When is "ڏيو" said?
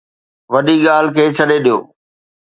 1.65-1.77